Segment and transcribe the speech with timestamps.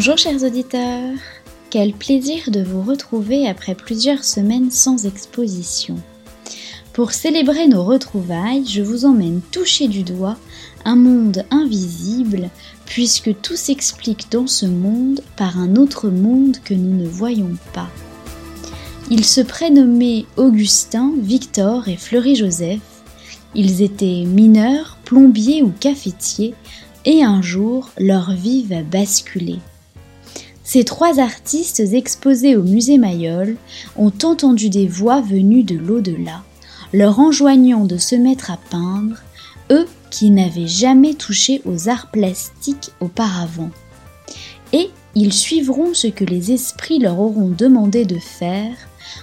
[0.00, 1.18] Bonjour chers auditeurs,
[1.68, 5.96] quel plaisir de vous retrouver après plusieurs semaines sans exposition.
[6.94, 10.38] Pour célébrer nos retrouvailles, je vous emmène toucher du doigt
[10.86, 12.48] un monde invisible,
[12.86, 17.90] puisque tout s'explique dans ce monde par un autre monde que nous ne voyons pas.
[19.10, 22.80] Ils se prénommaient Augustin, Victor et Fleury-Joseph.
[23.54, 26.54] Ils étaient mineurs, plombiers ou cafetiers,
[27.04, 29.58] et un jour leur vie va basculer.
[30.72, 33.56] Ces trois artistes exposés au musée Mayol
[33.96, 36.44] ont entendu des voix venues de l'au-delà,
[36.92, 39.16] leur enjoignant de se mettre à peindre,
[39.72, 43.70] eux qui n'avaient jamais touché aux arts plastiques auparavant.
[44.72, 48.76] Et ils suivront ce que les esprits leur auront demandé de faire,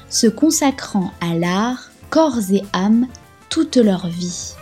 [0.10, 3.08] se consacrant à l'art, corps et âme,
[3.48, 4.57] toute leur vie.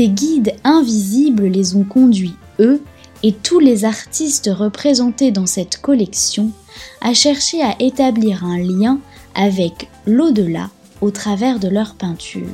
[0.00, 2.80] Ces guides invisibles les ont conduits, eux,
[3.22, 6.52] et tous les artistes représentés dans cette collection,
[7.02, 8.98] à chercher à établir un lien
[9.34, 10.70] avec l'au-delà
[11.02, 12.46] au travers de leurs peintures.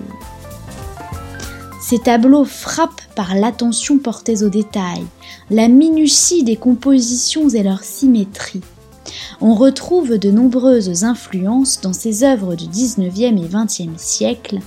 [1.81, 5.07] Ces tableaux frappent par l'attention portée aux détails,
[5.49, 8.63] la minutie des compositions et leur symétrie.
[9.41, 14.59] On retrouve de nombreuses influences dans ces œuvres du 19e et 20e siècle,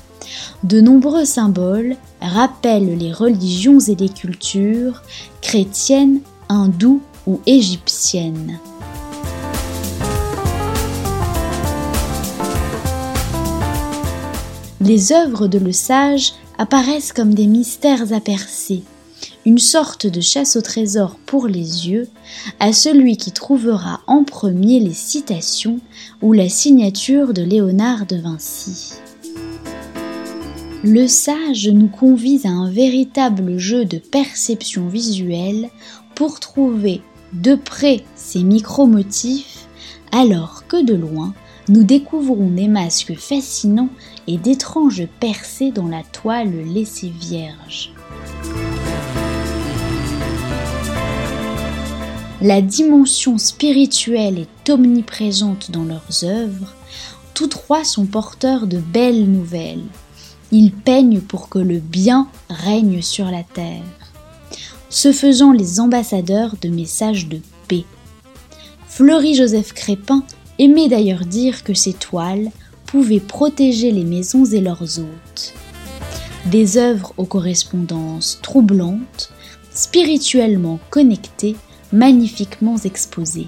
[0.63, 5.01] de nombreux symboles rappellent les religions et les cultures
[5.41, 8.59] chrétiennes, hindoues ou égyptiennes.
[14.81, 18.83] Les œuvres de Le Sage apparaissent comme des mystères à percer,
[19.49, 22.07] une sorte de chasse au trésor pour les yeux,
[22.59, 25.79] à celui qui trouvera en premier les citations
[26.21, 28.93] ou la signature de Léonard de Vinci.
[30.83, 35.71] Le sage nous convie à un véritable jeu de perception visuelle
[36.13, 37.01] pour trouver
[37.33, 39.65] de près ces micro-motifs,
[40.11, 41.33] alors que de loin,
[41.69, 43.89] nous découvrons des masques fascinants
[44.27, 47.91] et d'étranges percées dans la toile laissée vierge.
[52.41, 56.73] La dimension spirituelle est omniprésente dans leurs œuvres,
[57.33, 59.83] tous trois sont porteurs de belles nouvelles,
[60.53, 63.83] ils peignent pour que le bien règne sur la terre,
[64.89, 67.83] se faisant les ambassadeurs de messages de paix.
[68.87, 70.23] Fleury-Joseph Crépin
[70.59, 72.51] aimait d'ailleurs dire que ces toiles
[72.85, 75.53] pouvaient protéger les maisons et leurs hôtes.
[76.45, 79.29] Des œuvres aux correspondances troublantes,
[79.73, 81.57] spirituellement connectées,
[81.91, 83.47] magnifiquement exposées.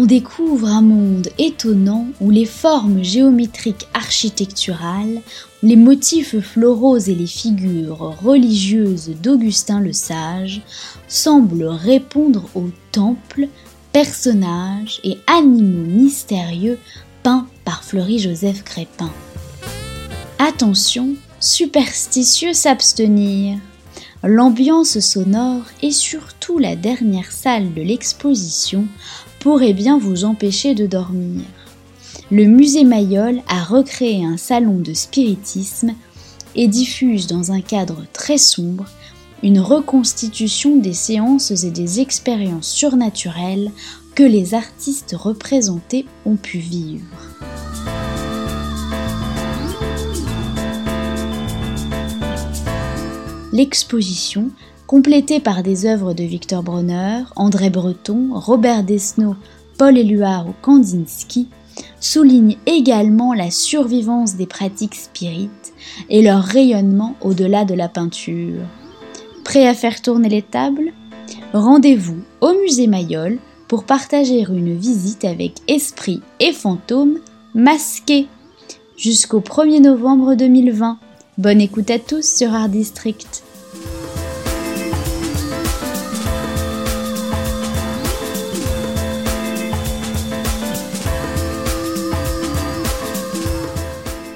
[0.00, 5.20] on découvre un monde étonnant où les formes géométriques architecturales,
[5.62, 10.62] les motifs floraux et les figures religieuses d'Augustin le Sage
[11.06, 13.48] semblent répondre aux temples,
[13.92, 16.78] personnages et animaux mystérieux
[17.22, 19.10] peints par Fleury-Joseph Crépin.
[20.38, 23.58] Attention, superstitieux s'abstenir.
[24.22, 28.86] L'ambiance sonore et surtout la dernière salle de l'exposition
[29.38, 31.42] pourrait bien vous empêcher de dormir.
[32.30, 35.94] Le musée Mayol a recréé un salon de spiritisme
[36.54, 38.84] et diffuse dans un cadre très sombre
[39.42, 43.70] une reconstitution des séances et des expériences surnaturelles
[44.14, 47.06] que les artistes représentés ont pu vivre.
[53.52, 54.50] L'exposition
[54.86, 59.36] complété par des œuvres de Victor Bronner, André Breton, Robert Desnos,
[59.78, 61.48] Paul Éluard ou Kandinsky,
[62.00, 65.72] souligne également la survivance des pratiques spirites
[66.08, 68.62] et leur rayonnement au-delà de la peinture.
[69.44, 70.92] Prêt à faire tourner les tables?
[71.52, 77.18] Rendez-vous au musée Mayol pour partager une visite avec esprit et fantômes
[77.54, 78.26] masqués
[78.96, 80.98] jusqu'au 1er novembre 2020.
[81.40, 83.42] Bonne écoute à tous sur Art District.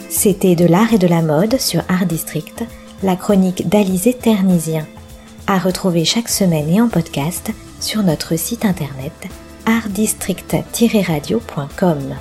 [0.08, 2.64] C'était de l'art et de la mode sur Art District,
[3.02, 4.86] la chronique d'Alizé Ternisien.
[5.46, 9.12] À retrouver chaque semaine et en podcast sur notre site internet
[9.66, 12.14] artdistrict-radio.com.